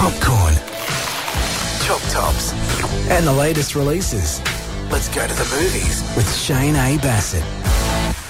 [0.00, 0.54] popcorn,
[1.84, 2.54] choc tops,
[3.10, 4.40] and the latest releases.
[4.90, 6.96] Let's go to the movies with Shane A.
[7.02, 7.44] Bassett.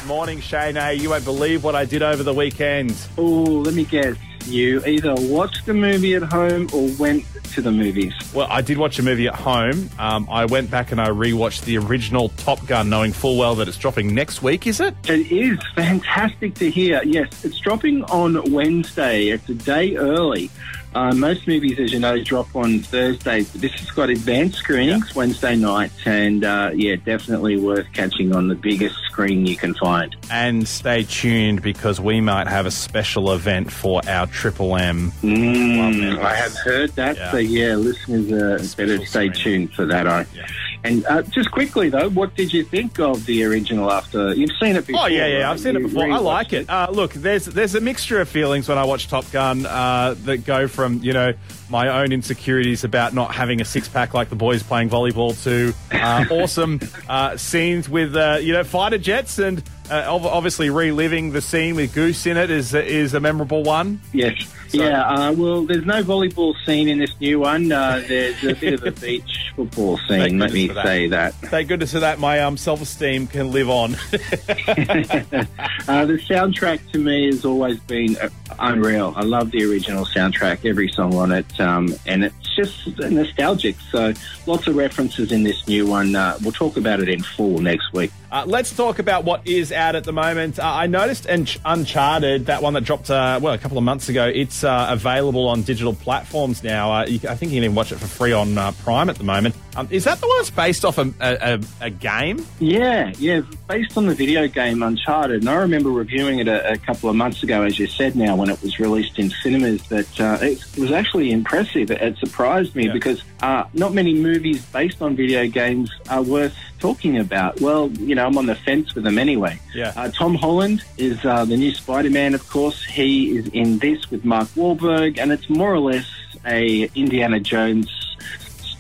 [0.05, 0.77] Morning, Shane.
[0.77, 0.93] A.
[0.93, 2.97] You won't believe what I did over the weekend.
[3.17, 4.17] Oh, let me guess.
[4.47, 8.15] You either watched the movie at home or went to the movies.
[8.35, 9.91] Well, I did watch a movie at home.
[9.97, 13.69] Um, I went back and I rewatched the original Top Gun, knowing full well that
[13.69, 14.67] it's dropping next week.
[14.67, 14.97] Is it?
[15.09, 17.01] It is fantastic to hear.
[17.05, 19.29] Yes, it's dropping on Wednesday.
[19.29, 20.51] It's a day early.
[20.95, 25.15] Uh, most movies, as you know, drop on Thursdays, but this has got advanced screenings
[25.15, 30.17] Wednesday nights, and uh, yeah, definitely worth catching on the biggest screen you can find.
[30.31, 35.13] And stay tuned because we might have a special event for our Triple M.
[35.23, 37.31] Mm, I have heard that, Yeah.
[37.31, 40.09] so yeah, listeners uh, better stay tuned for that.
[40.09, 40.27] I.
[40.35, 40.47] Yeah.
[40.83, 43.91] And uh, just quickly though, what did you think of the original?
[43.91, 45.03] After you've seen it before?
[45.03, 45.53] Oh yeah, yeah, right?
[45.53, 46.11] I've seen it before.
[46.11, 46.71] I like rewatched it.
[46.71, 50.45] Uh, look, there's there's a mixture of feelings when I watch Top Gun uh, that
[50.45, 51.33] go from you know
[51.69, 55.75] my own insecurities about not having a six pack like the boys playing volleyball to
[55.97, 61.41] uh, awesome uh, scenes with uh, you know fighter jets and uh, obviously reliving the
[61.41, 64.01] scene with Goose in it is is a memorable one.
[64.13, 64.35] Yes.
[64.73, 65.09] Yeah.
[65.09, 67.71] Uh, well, there's no volleyball scene in this new one.
[67.71, 70.39] Uh, there's a bit of a beach football scene.
[70.39, 70.85] Let me that.
[70.85, 71.35] say that.
[71.35, 72.19] Thank goodness for that.
[72.19, 73.97] My um, self esteem can live on.
[75.89, 78.29] Uh, the soundtrack to me has always been uh,
[78.61, 79.13] unreal.
[79.17, 83.77] I love the original soundtrack, every song on it, um, and it's just nostalgic.
[83.91, 84.13] So
[84.47, 86.15] lots of references in this new one.
[86.15, 88.13] Uh, we'll talk about it in full next week.
[88.31, 90.59] Uh, let's talk about what is out at the moment.
[90.59, 94.09] Uh, I noticed Un- Uncharted, that one that dropped uh, well a couple of months
[94.09, 94.31] ago.
[94.33, 96.93] It's uh, available on digital platforms now.
[96.93, 99.17] Uh, you, I think you can even watch it for free on uh, Prime at
[99.17, 99.55] the moment.
[99.81, 102.45] Um, is that the one that's based off a, a, a, game?
[102.59, 105.41] Yeah, yeah, based on the video game Uncharted.
[105.41, 108.37] And I remember reviewing it a, a couple of months ago, as you said now,
[108.37, 111.91] when it was released in cinemas, that uh, it was actually impressive.
[111.91, 112.93] It, it surprised me Yeah.
[112.93, 117.59] because uh, not many movies based on video games are worth talking about.
[117.63, 119.59] Well, you know, I'm on the fence with them anyway.
[119.75, 119.95] Yeah.
[119.97, 122.85] Uh, Tom Holland is uh, the new Spider Man, of course.
[122.85, 126.07] He is in this with Mark Wahlberg, and it's more or less
[126.45, 128.00] a Indiana Jones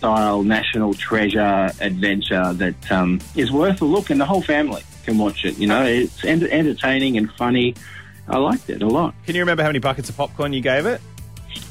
[0.00, 5.19] style national treasure adventure that um, is worth a look, and the whole family can
[5.19, 5.59] watch it.
[5.59, 7.75] You know, it's ent- entertaining and funny.
[8.27, 9.15] I liked it a lot.
[9.27, 11.03] Can you remember how many buckets of popcorn you gave it?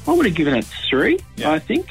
[0.06, 1.18] I would have given it three.
[1.36, 1.50] Yeah.
[1.50, 1.88] I think.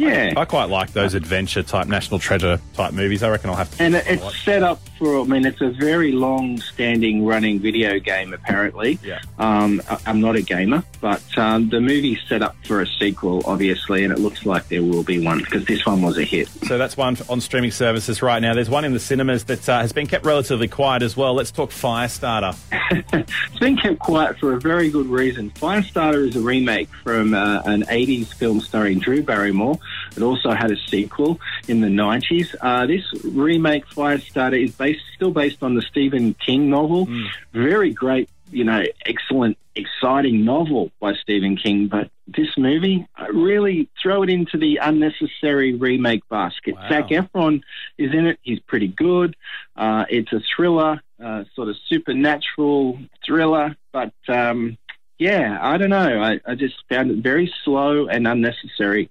[0.00, 0.32] Yeah.
[0.36, 3.22] I quite like those adventure type, national treasure type movies.
[3.22, 3.82] I reckon I'll have to.
[3.82, 4.44] And give it a it's watch.
[4.44, 8.98] set up for, I mean, it's a very long standing running video game, apparently.
[9.04, 9.20] Yeah.
[9.38, 13.42] Um, I- I'm not a gamer, but um, the movie's set up for a sequel,
[13.46, 16.48] obviously, and it looks like there will be one because this one was a hit.
[16.66, 18.54] So that's one on streaming services right now.
[18.54, 21.34] There's one in the cinemas that uh, has been kept relatively quiet as well.
[21.34, 22.56] Let's talk Firestarter.
[23.12, 25.50] It's been kept quiet for a very good reason.
[25.50, 29.78] Firestarter is a remake from uh, an 80s film starring Drew Barrymore.
[30.16, 32.54] It also had a sequel in the 90s.
[32.60, 37.06] Uh, this remake, Firestarter, is based still based on the Stephen King novel.
[37.52, 41.88] Very great, you know, excellent, exciting novel by Stephen King.
[41.88, 46.74] But this movie, I really throw it into the unnecessary remake basket.
[46.74, 46.88] Wow.
[46.88, 47.62] Zac Efron
[47.98, 48.38] is in it.
[48.42, 49.36] He's pretty good.
[49.76, 54.78] Uh, it's a thriller, uh, sort of supernatural thriller, but um,
[55.20, 56.22] yeah, I don't know.
[56.22, 59.10] I, I just found it very slow and unnecessary.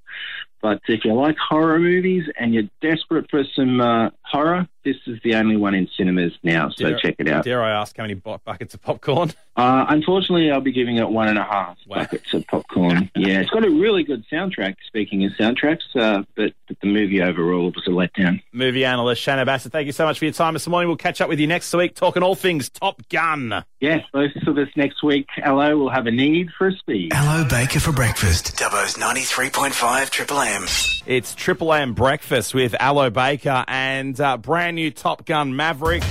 [0.62, 5.19] But if you like horror movies and you're desperate for some uh, horror, this is
[5.23, 6.69] the only one in cinemas now.
[6.69, 7.44] So Dare- check it out.
[7.44, 9.31] Dare I ask how many bu- buckets of popcorn?
[9.55, 11.97] Uh, unfortunately, I'll be giving it one and a half Wow.
[11.97, 13.11] buckets of popcorn.
[13.16, 14.75] yeah, it's got a really good soundtrack.
[14.88, 18.41] Speaking of soundtracks, uh, but, but the movie overall was a letdown.
[18.53, 20.88] Movie analyst Shannon Bassett, thank you so much for your time this morning.
[20.88, 23.63] We'll catch up with you next week talking all things Top Gun.
[23.81, 25.28] Yes, both of us next week.
[25.35, 27.11] Hello, we'll have a need for a speed.
[27.13, 28.57] Hello Baker for breakfast.
[28.57, 30.66] Dubbo's 93.5 Triple M.
[31.05, 36.01] It's Triple M Breakfast with Aloe Baker and uh, brand new Top Gun Maverick.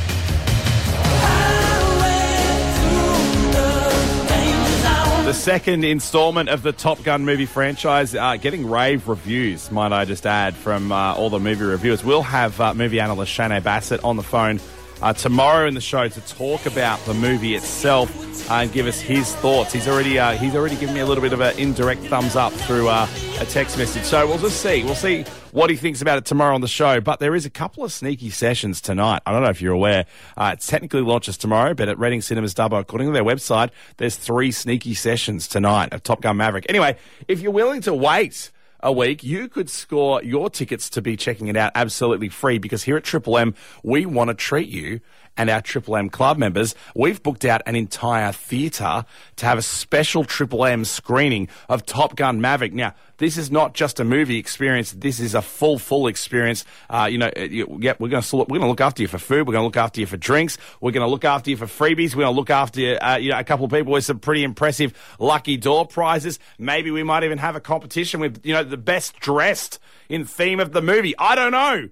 [5.24, 10.04] The second installment of the Top Gun movie franchise, uh, getting rave reviews, might I
[10.04, 12.04] just add, from uh, all the movie reviewers.
[12.04, 14.60] We'll have uh, movie analyst Shane Bassett on the phone
[15.02, 18.10] uh, tomorrow in the show to talk about the movie itself
[18.50, 19.72] uh, and give us his thoughts.
[19.72, 22.52] He's already uh, he's already given me a little bit of an indirect thumbs up
[22.52, 23.08] through uh,
[23.38, 24.04] a text message.
[24.04, 24.84] So we'll just see.
[24.84, 27.00] We'll see what he thinks about it tomorrow on the show.
[27.00, 29.22] But there is a couple of sneaky sessions tonight.
[29.26, 30.06] I don't know if you're aware.
[30.36, 34.16] Uh, it technically launches tomorrow, but at Reading Cinemas Dubbo, according to their website, there's
[34.16, 36.66] three sneaky sessions tonight of Top Gun Maverick.
[36.68, 36.96] Anyway,
[37.28, 41.48] if you're willing to wait a week, you could score your tickets to be checking
[41.48, 45.00] it out absolutely free because here at Triple M, we want to treat you
[45.38, 49.06] and our Triple M club members, we've booked out an entire theatre
[49.36, 52.74] to have a special Triple M screening of Top Gun Maverick.
[52.74, 54.92] Now, this is not just a movie experience.
[54.92, 56.64] This is a full, full experience.
[56.90, 59.18] Uh, you know, you, yeah, we're going to we're going to look after you for
[59.18, 59.46] food.
[59.46, 60.58] We're going to look after you for drinks.
[60.80, 62.14] We're going to look after you for freebies.
[62.14, 64.18] We're going to look after you, uh, you know, a couple of people with some
[64.18, 66.38] pretty impressive lucky door prizes.
[66.58, 70.60] Maybe we might even have a competition with you know the best dressed in theme
[70.60, 71.14] of the movie.
[71.18, 71.88] I don't know.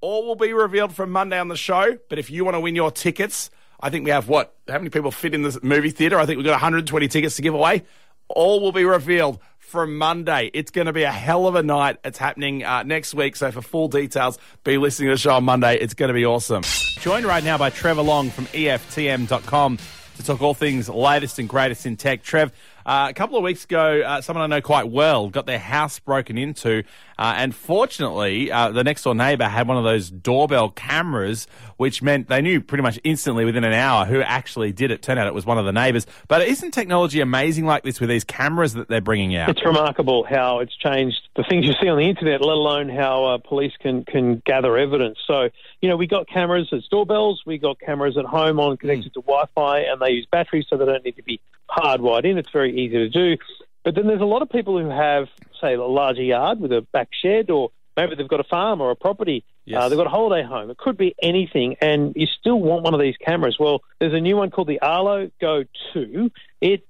[0.00, 1.98] All will be revealed from Monday on the show.
[2.08, 3.50] But if you want to win your tickets,
[3.80, 4.54] I think we have what?
[4.66, 6.18] How many people fit in the movie theatre?
[6.18, 7.82] I think we've got 120 tickets to give away.
[8.28, 10.50] All will be revealed from Monday.
[10.54, 11.98] It's going to be a hell of a night.
[12.04, 13.36] It's happening uh, next week.
[13.36, 15.76] So for full details, be listening to the show on Monday.
[15.78, 16.62] It's going to be awesome.
[17.00, 19.78] Joined right now by Trevor Long from EFTM.com
[20.20, 22.22] to talk all things latest and greatest in tech.
[22.22, 22.52] Trev,
[22.84, 25.98] uh, a couple of weeks ago, uh, someone I know quite well got their house
[25.98, 26.84] broken into,
[27.20, 31.46] uh, and fortunately, uh, the next door neighbour had one of those doorbell cameras,
[31.76, 35.02] which meant they knew pretty much instantly within an hour who actually did it.
[35.02, 36.06] Turned out it was one of the neighbours.
[36.28, 39.50] But isn't technology amazing like this with these cameras that they're bringing out?
[39.50, 43.26] It's remarkable how it's changed the things you see on the internet, let alone how
[43.26, 45.18] uh, police can can gather evidence.
[45.26, 45.50] So,
[45.82, 49.14] you know, we got cameras as doorbells, we got cameras at home on connected mm.
[49.14, 51.38] to Wi-Fi, and they use batteries, so they don't need to be
[51.68, 52.38] hardwired in.
[52.38, 53.36] It's very easy to do.
[53.84, 55.28] But then there's a lot of people who have,
[55.60, 58.90] say, a larger yard with a back shed, or maybe they've got a farm or
[58.90, 59.44] a property.
[59.46, 59.82] Uh, yes.
[59.82, 60.70] Uh, they've got a holiday home.
[60.70, 63.56] It could be anything, and you still want one of these cameras.
[63.58, 66.30] Well, there's a new one called the Arlo Go 2.
[66.60, 66.86] It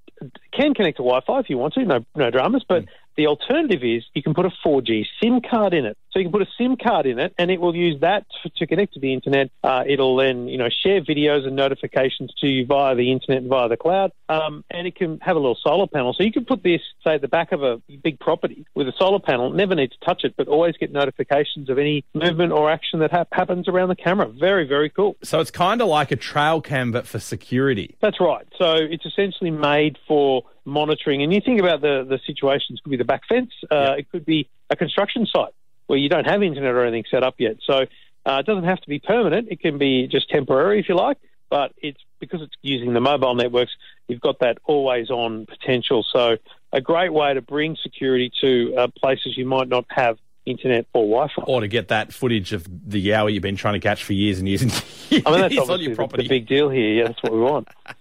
[0.53, 2.65] can connect to Wi-Fi if you want to, no no dramas.
[2.69, 2.89] But mm.
[3.17, 5.97] The alternative is you can put a 4G SIM card in it.
[6.13, 8.51] So you can put a SIM card in it, and it will use that to,
[8.57, 9.51] to connect to the internet.
[9.63, 13.49] Uh, it'll then, you know, share videos and notifications to you via the internet and
[13.49, 14.11] via the cloud.
[14.29, 16.13] Um, and it can have a little solar panel.
[16.13, 18.93] So you can put this, say, at the back of a big property with a
[18.99, 19.51] solar panel.
[19.51, 23.13] Never need to touch it, but always get notifications of any movement or action that
[23.13, 24.27] ha- happens around the camera.
[24.29, 25.17] Very, very cool.
[25.23, 27.97] So it's kind of like a trail cam, but for security.
[28.01, 28.47] That's right.
[28.59, 31.23] So it's essentially made for monitoring.
[31.23, 32.79] And you think about the the situations.
[32.79, 33.53] It could be the back fence.
[33.71, 33.93] Uh, yeah.
[33.95, 35.55] It could be a construction site
[35.87, 37.57] where you don't have internet or anything set up yet.
[37.65, 37.87] So
[38.27, 39.49] uh, it doesn't have to be permanent.
[39.51, 41.19] It can be just temporary if you like,
[41.49, 43.73] but it's because it's using the mobile networks,
[44.07, 46.05] you've got that always on potential.
[46.13, 46.37] So
[46.73, 51.03] a great way to bring security to uh, places you might not have internet or
[51.03, 51.43] Wi-Fi.
[51.43, 54.39] Or to get that footage of the yowie you've been trying to catch for years
[54.39, 54.71] and years and
[55.11, 55.55] years I mean, that's
[55.97, 56.23] property.
[56.23, 56.89] The, the big deal here.
[56.89, 57.69] Yeah, that's what we want.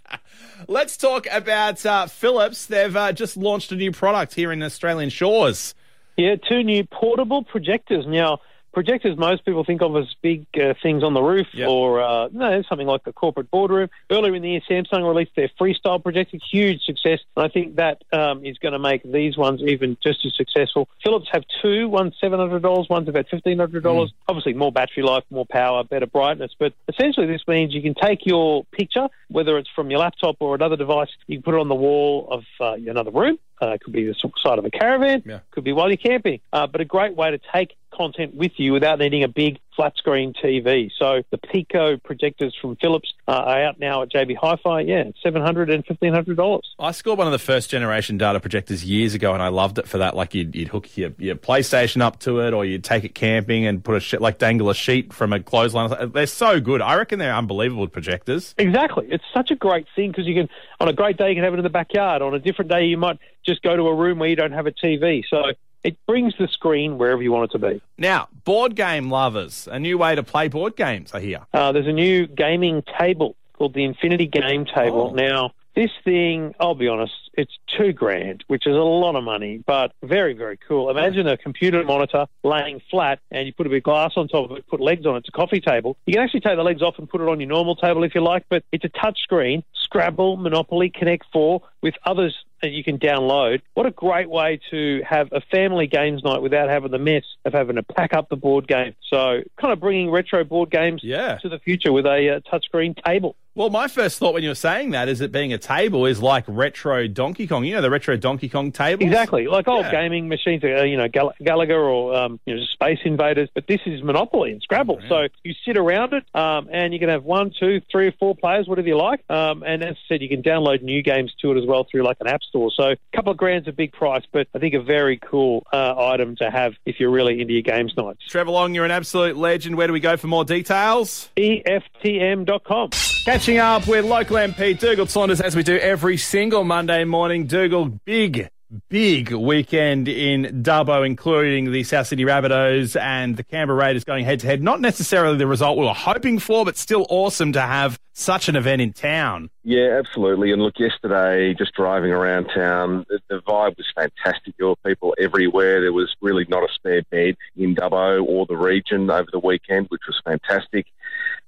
[0.68, 2.66] Let's talk about uh, Philips.
[2.66, 5.74] They've uh, just launched a new product here in Australian shores.
[6.18, 8.06] Yeah, two new portable projectors.
[8.08, 8.40] Now,
[8.71, 11.69] projectors most people think of as big uh, things on the roof yep.
[11.69, 13.89] or uh, no, something like the corporate boardroom.
[14.12, 17.19] Earlier in the year, Samsung released their freestyle projector, huge success.
[17.36, 20.88] And I think that um, is going to make these ones even just as successful.
[21.04, 23.81] Philips have two, one's $700, one's about $1,500.
[23.81, 24.10] Mm.
[24.27, 26.51] Obviously, more battery life, more power, better brightness.
[26.57, 30.56] But essentially, this means you can take your picture, whether it's from your laptop or
[30.56, 33.94] another device, you can put it on the wall of uh, another room uh, could
[33.94, 35.39] be the side of a caravan, yeah.
[35.51, 36.39] could be while you're camping.
[36.51, 39.96] Uh, but a great way to take content with you without needing a big flat
[39.96, 40.92] screen TV.
[40.98, 44.82] So the Pico projectors from Philips are out now at JB Hi-Fi.
[44.82, 46.70] Yeah, seven hundred and fifteen hundred dollars.
[46.78, 49.88] I scored one of the first generation data projectors years ago, and I loved it
[49.88, 50.16] for that.
[50.16, 53.66] Like you'd, you'd hook your, your PlayStation up to it, or you'd take it camping
[53.66, 56.12] and put a like dangle a sheet from a clothesline.
[56.12, 56.82] They're so good.
[56.82, 58.54] I reckon they're unbelievable projectors.
[58.58, 59.08] Exactly.
[59.10, 60.50] It's such a great thing because you can
[60.80, 62.22] on a great day you can have it in the backyard.
[62.22, 64.68] On a different day you might just go to a room where you don't have
[64.68, 65.24] a TV.
[65.30, 65.54] So
[65.90, 67.81] it brings the screen wherever you want it to be.
[67.98, 71.48] Now, board game lovers, a new way to play board games, I hear.
[71.52, 75.10] Uh, there's a new gaming table called the Infinity Game Table.
[75.12, 75.16] Oh.
[75.16, 79.64] Now, this thing, I'll be honest, it's two grand, which is a lot of money,
[79.66, 80.90] but very, very cool.
[80.90, 84.52] Imagine a computer monitor laying flat and you put a bit of glass on top
[84.52, 85.19] of it, put legs on it.
[85.19, 85.96] It's a coffee table.
[86.06, 88.14] You can actually take the legs off and put it on your normal table if
[88.14, 89.64] you like, but it's a touch screen.
[89.74, 93.62] Scrabble, Monopoly, Connect 4 with others that you can download.
[93.74, 97.54] What a great way to have a family games night without having the mess of
[97.54, 98.96] having to pack up the board game.
[99.08, 101.38] So, kind of bringing retro board games yeah.
[101.38, 103.36] to the future with a uh, touchscreen table.
[103.56, 106.22] Well, my first thought when you were saying that is that being a table is
[106.22, 107.64] like retro Donkey Kong.
[107.64, 109.07] You know the retro Donkey Kong tables?
[109.07, 109.92] Exactly, like old yeah.
[109.92, 113.50] gaming machines, uh, you know, Galaga or um, you know, Space Invaders.
[113.54, 115.00] But this is Monopoly and Scrabble.
[115.04, 118.14] Oh, so you sit around it, um, and you can have one, two, three, or
[118.19, 119.24] four players, whatever you like.
[119.30, 122.04] Um, and as I said, you can download new games to it as well through
[122.04, 122.71] like an app store.
[122.76, 125.95] So a couple of grand's a big price, but I think a very cool uh,
[125.98, 128.26] item to have if you're really into your games nights.
[128.28, 129.76] Trevor Long, you're an absolute legend.
[129.76, 131.30] Where do we go for more details?
[131.38, 132.90] EFTM.com.
[133.26, 137.19] Catching up with local MP Dougal Saunders as we do every single Monday morning.
[137.19, 138.49] Dougal, big
[138.88, 144.40] big weekend in Dubbo, including the South Sydney Rabbitohs and the Canberra Raiders going head
[144.42, 144.61] to head.
[144.61, 148.56] Not necessarily the result we were hoping for, but still awesome to have such an
[148.56, 149.49] event in town.
[149.64, 150.52] Yeah, absolutely.
[150.52, 154.56] And look, yesterday, just driving around town, the, the vibe was fantastic.
[154.57, 155.81] There were people everywhere.
[155.81, 159.88] There was really not a spare bed in Dubbo or the region over the weekend,
[159.90, 160.85] which was fantastic.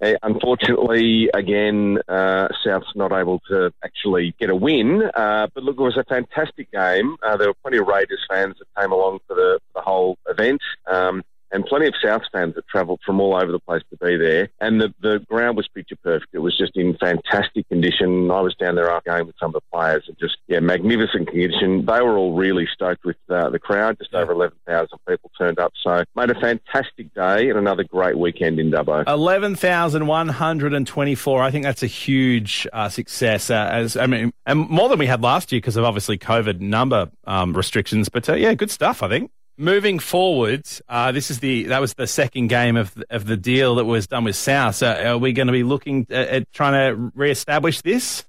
[0.02, 5.04] Uh, unfortunately, again, uh, South's not able to actually get a win.
[5.14, 7.18] Uh, but look, it was a fantastic game.
[7.22, 10.18] Uh, there were plenty of Raiders fans that came along for the, for the whole
[10.28, 10.62] event.
[10.88, 14.18] Um, and plenty of South fans that travelled from all over the place to be
[14.18, 14.50] there.
[14.60, 16.34] And the, the ground was picture perfect.
[16.34, 18.32] It was just in fantastic condition.
[18.32, 21.28] I was down there after game with some of the players and just, yeah, magnificent
[21.28, 21.86] condition.
[21.86, 23.98] They were all really stoked with uh, the crowd.
[23.98, 25.74] Just over 11,000 people turned up.
[25.82, 29.04] So made a fantastic day and another great weekend in Dubbo.
[29.08, 31.44] 11,124.
[31.44, 33.50] I think that's a huge uh, success.
[33.50, 36.60] Uh, as I mean, and more than we had last year because of obviously COVID
[36.60, 38.10] number um, restrictions.
[38.10, 39.32] But uh, yeah, good stuff, I think.
[39.58, 43.76] Moving forward, uh, this is the that was the second game of of the deal
[43.76, 44.76] that was done with South.
[44.76, 48.26] So are we going to be looking at, at trying to re-establish this?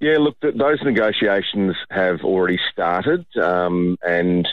[0.00, 4.46] Yeah, look, those negotiations have already started, um, and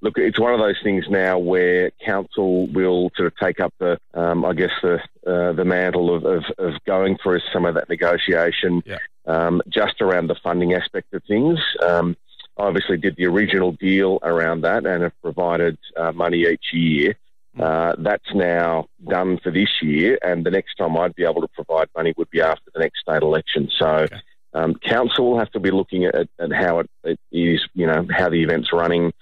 [0.00, 3.98] look, it's one of those things now where council will sort of take up the,
[4.14, 7.88] um, I guess, the uh, the mantle of, of, of, going through some of that
[7.88, 8.98] negotiation, yeah.
[9.26, 11.58] um, just around the funding aspect of things.
[11.86, 12.16] Um,
[12.60, 17.16] obviously did the original deal around that and have provided uh, money each year.
[17.56, 17.62] Hmm.
[17.62, 21.48] Uh, that's now done for this year, and the next time I'd be able to
[21.48, 23.68] provide money would be after the next state election.
[23.76, 24.16] So, okay.
[24.54, 28.06] um, council will have to be looking at, at how it, it is, you know,
[28.10, 29.12] how the event's running,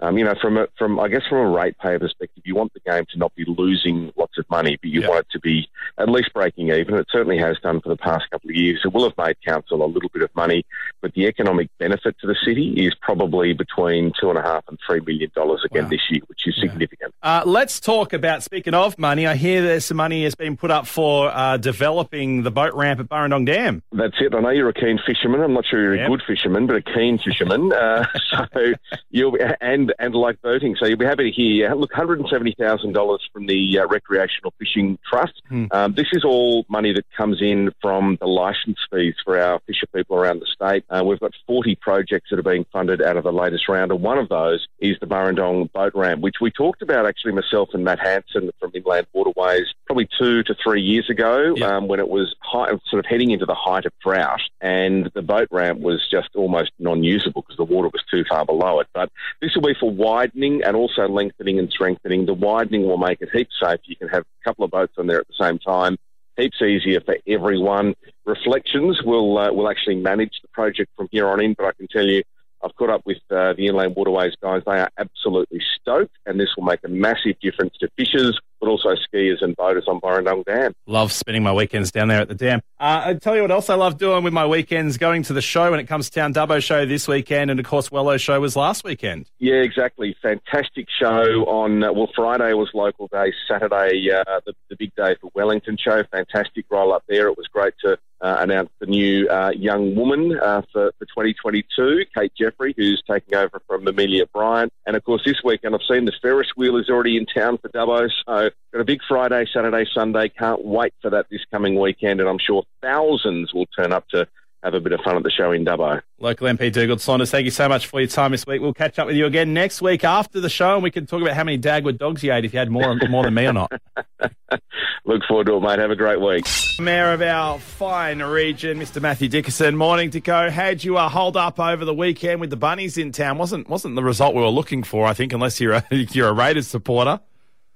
[0.00, 2.80] um, you know, from a, from I guess from a ratepayer perspective, you want the
[2.80, 6.08] game to not be losing lots of money, but you want it to be at
[6.08, 6.94] least breaking even.
[6.94, 8.80] It certainly has done for the past couple of years.
[8.84, 10.64] It will have made council a little bit of money,
[11.00, 14.78] but the economic benefit to the city is probably between two and a half and
[14.86, 15.90] three million dollars again wow.
[15.90, 16.70] this year, which is yeah.
[16.70, 17.14] significant.
[17.22, 19.26] Uh, let's talk about speaking of money.
[19.26, 23.00] I hear there's some money has been put up for uh, developing the boat ramp
[23.00, 23.82] at Burrendong Dam.
[23.90, 24.34] That's it.
[24.34, 25.40] I know you're a keen fisherman.
[25.40, 27.72] I'm not sure you're a good fisherman, but a keen fisherman.
[27.72, 28.74] Uh, so
[29.10, 30.76] you'll and and like boating.
[30.78, 31.74] So you'll be happy to hear.
[31.74, 35.42] Look, one hundred and seventy thousand dollars from the uh, Recreational Fishing Trust.
[35.48, 35.66] Hmm.
[35.70, 39.86] Um, this is all money that comes in from the licence fees for our fisher
[39.94, 40.84] people around the state.
[40.90, 44.02] Uh, we've got forty projects that are being funded out of the latest round, and
[44.02, 47.84] one of those is the Burrendong boat ramp, which we talked about actually myself and
[47.84, 51.68] Matt Hanson from Inland Waterways probably two to three years ago yep.
[51.68, 55.22] um, when it was high, sort of heading into the height of drought, and the
[55.22, 58.86] boat ramp was just almost non-usable because the water was too far below it.
[58.92, 62.26] But this will be for widening and also lengthening and strengthening.
[62.26, 63.80] The widening will make it heaps safe.
[63.84, 65.96] You can have a couple of boats on there at the same time.
[66.36, 67.94] Heaps easier for everyone.
[68.24, 71.88] Reflections will uh, will actually manage the project from here on in, but I can
[71.88, 72.22] tell you
[72.62, 74.62] I've caught up with uh, the Inland Waterways guys.
[74.66, 78.90] They are absolutely stoked, and this will make a massive difference to fishers, but also
[78.90, 80.72] skiers and boaters on Burrendong Dam.
[80.86, 82.60] Love spending my weekends down there at the dam.
[82.80, 85.42] Uh, I tell you what else I love doing with my weekends, going to the
[85.42, 86.34] show when it comes to town.
[86.34, 89.30] Dubbo show this weekend, and of course Wello show was last weekend.
[89.38, 90.16] Yeah, exactly.
[90.22, 95.16] Fantastic show on, uh, well, Friday was local day, Saturday, uh, the, the big day
[95.20, 96.02] for Wellington show.
[96.10, 97.28] Fantastic roll up there.
[97.28, 102.04] It was great to uh, announced the new uh, young woman uh, for, for 2022,
[102.16, 104.72] Kate Jeffrey, who's taking over from Amelia Bryant.
[104.86, 107.68] And of course, this weekend I've seen the Ferris wheel is already in town for
[107.68, 108.08] Dubbo.
[108.26, 110.28] So got a big Friday, Saturday, Sunday.
[110.28, 112.20] Can't wait for that this coming weekend.
[112.20, 114.26] And I'm sure thousands will turn up to
[114.62, 116.02] have a bit of fun at the show in Dubbo.
[116.18, 118.60] Local MP Dougal Saunders, thank you so much for your time this week.
[118.60, 121.22] We'll catch up with you again next week after the show, and we can talk
[121.22, 123.52] about how many Dagwood dogs you ate, if you had more more than me or
[123.52, 123.72] not.
[125.04, 125.78] Look forward to it, mate.
[125.78, 126.46] Have a great week.
[126.80, 129.00] Mayor of our fine region, Mr.
[129.00, 129.76] Matthew Dickerson.
[129.76, 130.50] Morning to go.
[130.50, 133.38] How'd you a hold up over the weekend with the bunnies in town?
[133.38, 135.06] wasn't wasn't the result we were looking for?
[135.06, 137.20] I think, unless you're a, you're a Raiders supporter.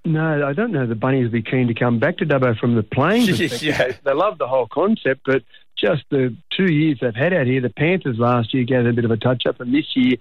[0.05, 0.87] No, I don't know.
[0.87, 3.63] The bunnies would be keen to come back to Dubbo from the plains.
[3.63, 3.93] yeah.
[4.03, 5.43] They love the whole concept, but
[5.77, 9.05] just the two years they've had out here, the Panthers last year gave a bit
[9.05, 10.17] of a touch up, and this year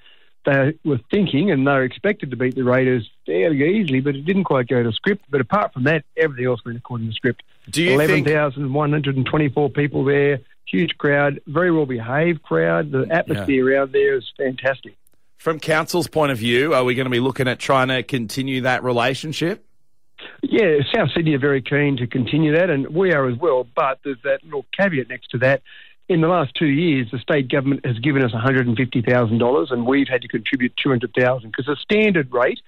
[0.46, 4.26] they were thinking and they were expected to beat the Raiders fairly easily, but it
[4.26, 5.26] didn't quite go to script.
[5.30, 7.44] But apart from that, everything else went according to script.
[7.70, 9.76] Do you 11,124 think...
[9.76, 12.92] people there, huge crowd, very well behaved crowd.
[12.92, 13.78] The atmosphere yeah.
[13.78, 14.96] around there is fantastic.
[15.38, 18.62] From council's point of view, are we going to be looking at trying to continue
[18.62, 19.66] that relationship?
[20.44, 23.68] Yeah, South Sydney are very keen to continue that, and we are as well.
[23.76, 25.62] But there's that little caveat next to that.
[26.10, 30.22] In the last two years, the state government has given us $150,000, and we've had
[30.24, 32.60] to contribute $200,000 because the standard rate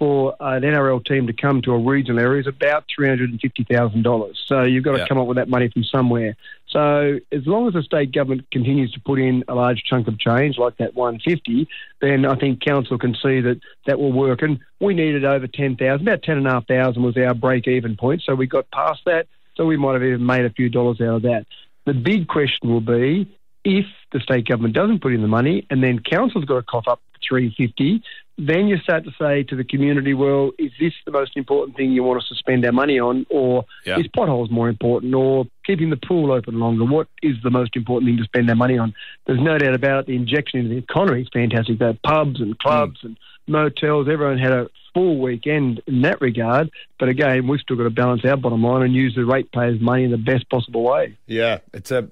[0.00, 4.32] for an NRL team to come to a regional area is about $350,000.
[4.46, 6.36] So you've got to come up with that money from somewhere.
[6.68, 10.18] So as long as the state government continues to put in a large chunk of
[10.18, 11.68] change like that 150,
[12.00, 14.40] then I think council can see that that will work.
[14.40, 18.22] And we needed over 10,000, about 10,500 was our break-even point.
[18.24, 19.26] So we got past that.
[19.56, 21.44] So we might have even made a few dollars out of that.
[21.84, 23.30] The big question will be
[23.64, 26.88] if the state government doesn't put in the money and then council's got to cough
[26.88, 28.02] up 350
[28.46, 31.92] then you start to say to the community, well, is this the most important thing
[31.92, 33.98] you want us to spend our money on, or yeah.
[33.98, 36.84] is potholes more important, or keeping the pool open longer?
[36.84, 38.94] What is the most important thing to spend our money on?
[39.26, 41.78] There's no doubt about it, the injection into the economy is fantastic.
[41.78, 43.08] The pubs and clubs mm.
[43.08, 46.70] and motels, everyone had a full weekend in that regard.
[46.98, 50.04] But again, we've still got to balance our bottom line and use the ratepayers' money
[50.04, 51.18] in the best possible way.
[51.26, 52.08] Yeah, it's a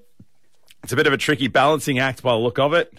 [0.83, 2.93] it's a bit of a tricky balancing act by the look of it.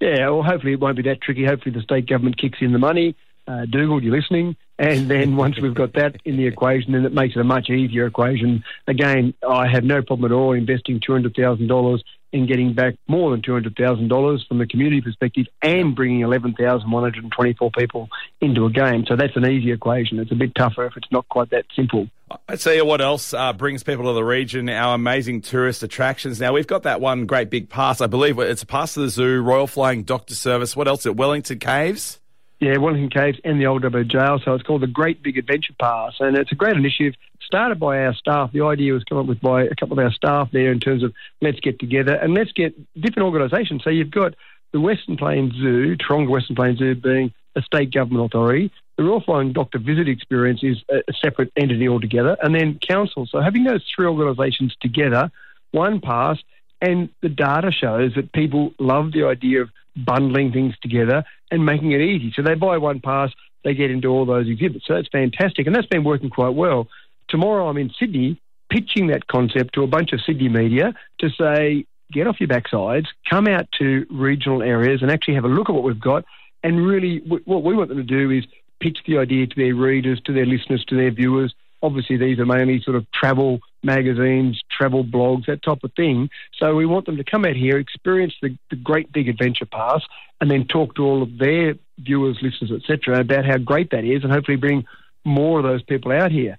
[0.00, 1.44] Yeah, well, hopefully it won't be that tricky.
[1.44, 3.16] Hopefully the state government kicks in the money.
[3.46, 4.56] Uh, Dougal, you're listening.
[4.78, 7.70] And then once we've got that in the equation, then it makes it a much
[7.70, 8.62] easier equation.
[8.86, 12.00] Again, I have no problem at all investing $200,000
[12.32, 18.08] in getting back more than $200,000 from the community perspective and bringing 11,124 people
[18.40, 19.04] into a game.
[19.06, 20.18] So that's an easy equation.
[20.18, 22.08] It's a bit tougher if it's not quite that simple.
[22.46, 26.40] I tell you what else uh, brings people to the region, our amazing tourist attractions.
[26.40, 28.02] Now, we've got that one great big pass.
[28.02, 30.76] I believe it's a pass to the zoo, Royal Flying Doctor Service.
[30.76, 32.18] What else at Wellington Caves?
[32.60, 34.40] Yeah, Wellington Caves and the Old Dubbo Jail.
[34.44, 36.14] So it's called the Great Big Adventure Pass.
[36.18, 37.14] And it's a great initiative
[37.48, 38.52] started by our staff.
[38.52, 41.02] The idea was come up with by a couple of our staff there in terms
[41.02, 43.82] of let's get together and let's get different organisations.
[43.82, 44.34] So you've got
[44.72, 48.70] the Western Plains Zoo, Taronga Western Plains Zoo being a state government authority.
[48.98, 52.36] The Royal Flying Doctor Visit Experience is a separate entity altogether.
[52.42, 53.26] And then council.
[53.26, 55.30] So having those three organisations together,
[55.70, 56.36] one pass,
[56.82, 61.92] and the data shows that people love the idea of bundling things together and making
[61.92, 62.32] it easy.
[62.36, 63.30] So they buy one pass,
[63.64, 64.86] they get into all those exhibits.
[64.86, 65.66] So that's fantastic.
[65.66, 66.88] And that's been working quite well.
[67.28, 71.86] Tomorrow I'm in Sydney pitching that concept to a bunch of Sydney media to say,
[72.12, 75.74] get off your backsides, come out to regional areas and actually have a look at
[75.74, 76.24] what we've got.
[76.62, 78.44] And really, what we want them to do is
[78.80, 81.54] pitch the idea to their readers, to their listeners, to their viewers.
[81.82, 86.28] Obviously, these are mainly sort of travel magazines, travel blogs, that type of thing.
[86.58, 90.02] So we want them to come out here, experience the, the great big adventure pass,
[90.40, 94.24] and then talk to all of their viewers, listeners, etc., about how great that is,
[94.24, 94.84] and hopefully bring
[95.24, 96.56] more of those people out here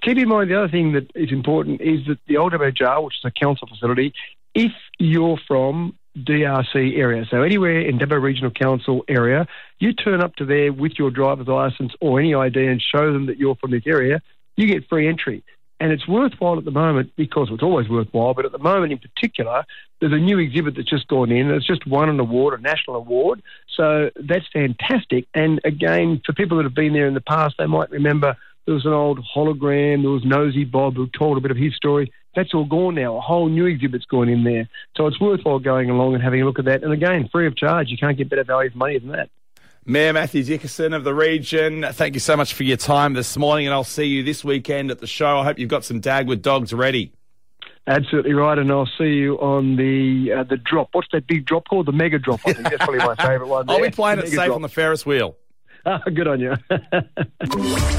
[0.00, 3.16] keep in mind the other thing that is important is that the Old Jail, which
[3.16, 4.14] is a council facility,
[4.54, 9.46] if you're from DRC area, so anywhere in Dubbo Regional Council area,
[9.78, 13.26] you turn up to there with your driver's license or any ID and show them
[13.26, 14.20] that you're from this area,
[14.56, 15.42] you get free entry.
[15.80, 18.98] And it's worthwhile at the moment because it's always worthwhile, but at the moment in
[18.98, 19.64] particular,
[20.00, 21.50] there's a new exhibit that's just gone in.
[21.50, 23.42] It's just won an award, a national award.
[23.76, 25.26] So that's fantastic.
[25.34, 28.74] And again, for people that have been there in the past, they might remember there
[28.74, 30.02] was an old hologram.
[30.02, 32.12] There was Nosy Bob who told a bit of his story.
[32.34, 33.16] That's all gone now.
[33.16, 34.68] A whole new exhibit's gone in there.
[34.96, 36.82] So it's worthwhile going along and having a look at that.
[36.82, 37.88] And again, free of charge.
[37.88, 39.28] You can't get better value for money than that.
[39.84, 43.66] Mayor Matthew Dickerson of the region, thank you so much for your time this morning,
[43.66, 45.40] and I'll see you this weekend at the show.
[45.40, 47.12] I hope you've got some Dagwood dogs ready.
[47.88, 50.90] Absolutely right, and I'll see you on the uh, the drop.
[50.92, 51.86] What's that big drop called?
[51.86, 52.38] The mega drop.
[52.46, 53.66] I think that's probably my favourite one.
[53.66, 53.74] There.
[53.74, 54.54] I'll be playing it safe drop.
[54.54, 55.36] on the Ferris wheel.
[56.14, 56.54] good on you.